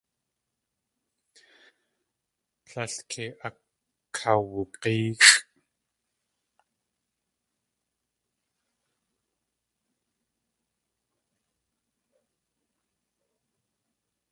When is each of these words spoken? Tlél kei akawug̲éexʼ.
Tlél 2.67 2.93
kei 3.09 3.31
akawug̲éexʼ. 3.47 5.39